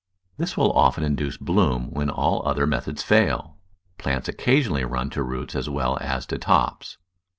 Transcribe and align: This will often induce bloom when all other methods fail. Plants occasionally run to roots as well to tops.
This 0.37 0.57
will 0.57 0.71
often 0.71 1.03
induce 1.03 1.37
bloom 1.37 1.91
when 1.91 2.09
all 2.09 2.41
other 2.43 2.65
methods 2.65 3.03
fail. 3.03 3.57
Plants 3.99 4.27
occasionally 4.27 4.83
run 4.83 5.11
to 5.11 5.21
roots 5.21 5.53
as 5.55 5.69
well 5.69 5.95
to 5.99 6.37
tops. 6.39 6.97